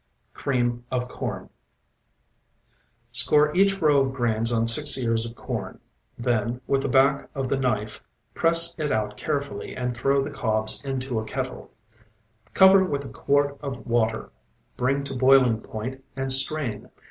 [0.33, 1.47] CREAM OF CORN
[3.11, 5.79] Score each row of grains on six ears of corn;
[6.17, 8.03] then, with the back of the knife
[8.33, 11.69] press it out carefully and throw the cobs into a kettle;
[12.51, 14.31] cover with a quart of water,
[14.75, 16.89] bring to boiling point and strain.